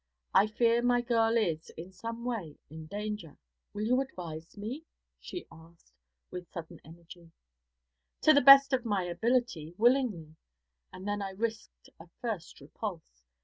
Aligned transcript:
I 0.33 0.47
fear 0.47 0.81
my 0.81 1.01
girl 1.01 1.37
is, 1.37 1.69
in 1.77 1.91
some 1.91 2.25
way, 2.25 2.57
in 2.71 2.87
danger. 2.87 3.37
Will 3.71 3.83
you 3.85 4.01
advise 4.01 4.57
me?' 4.57 4.83
she 5.19 5.45
asked, 5.51 5.93
with 6.31 6.51
sudden 6.51 6.81
energy. 6.83 7.29
'To 8.23 8.33
the 8.33 8.41
best 8.41 8.73
of 8.73 8.83
my 8.83 9.03
ability, 9.03 9.75
willingly.' 9.77 10.37
And 10.91 11.07
then 11.07 11.21
I 11.21 11.29
risked 11.29 11.91
a 11.99 12.07
first 12.19 12.59
repulse. 12.61 13.21